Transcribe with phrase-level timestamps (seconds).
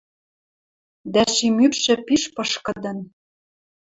[1.13, 2.97] Дӓ шим ӱпшӹ пиш пышкыдын